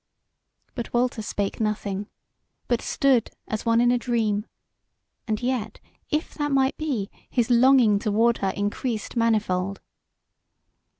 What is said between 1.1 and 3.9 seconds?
spake nothing, but stood as one